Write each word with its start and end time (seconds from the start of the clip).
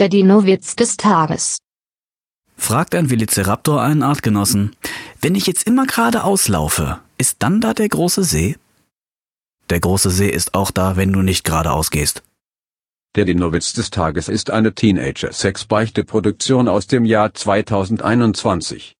Der 0.00 0.08
Dino-Witz 0.08 0.76
des 0.76 0.96
Tages. 0.96 1.58
Fragt 2.56 2.94
ein 2.94 3.10
Velociraptor 3.10 3.82
einen 3.82 4.02
Artgenossen. 4.02 4.74
Wenn 5.20 5.34
ich 5.34 5.46
jetzt 5.46 5.66
immer 5.66 5.84
geradeaus 5.84 6.48
laufe, 6.48 7.00
ist 7.18 7.36
dann 7.40 7.60
da 7.60 7.74
der 7.74 7.90
große 7.90 8.24
See? 8.24 8.56
Der 9.68 9.78
große 9.78 10.08
See 10.08 10.30
ist 10.30 10.54
auch 10.54 10.70
da, 10.70 10.96
wenn 10.96 11.12
du 11.12 11.20
nicht 11.20 11.44
geradeaus 11.44 11.90
gehst. 11.90 12.22
Der 13.14 13.26
Dinowitz 13.26 13.74
des 13.74 13.90
Tages 13.90 14.30
ist 14.30 14.50
eine 14.50 14.74
Teenager-Sex-Beichte-Produktion 14.74 16.66
aus 16.66 16.86
dem 16.86 17.04
Jahr 17.04 17.34
2021. 17.34 18.88